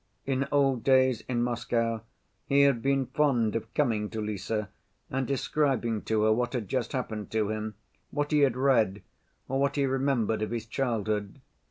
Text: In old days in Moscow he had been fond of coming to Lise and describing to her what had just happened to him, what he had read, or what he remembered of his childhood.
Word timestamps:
In 0.25 0.47
old 0.51 0.83
days 0.83 1.21
in 1.29 1.43
Moscow 1.43 2.01
he 2.47 2.61
had 2.63 2.81
been 2.81 3.05
fond 3.05 3.55
of 3.55 3.71
coming 3.75 4.09
to 4.09 4.19
Lise 4.19 4.51
and 5.11 5.27
describing 5.27 6.01
to 6.05 6.23
her 6.23 6.33
what 6.33 6.53
had 6.53 6.67
just 6.67 6.93
happened 6.93 7.29
to 7.29 7.49
him, 7.51 7.75
what 8.09 8.31
he 8.31 8.39
had 8.39 8.57
read, 8.57 9.03
or 9.47 9.59
what 9.59 9.75
he 9.75 9.85
remembered 9.85 10.41
of 10.41 10.49
his 10.49 10.65
childhood. 10.65 11.39